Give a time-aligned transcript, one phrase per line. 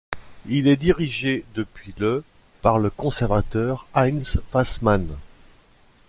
[0.47, 2.23] Il est dirigé depuis le
[2.63, 5.07] par le conservateur Heinz Fassmann.